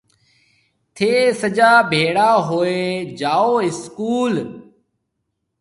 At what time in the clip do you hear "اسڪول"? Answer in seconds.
3.67-4.33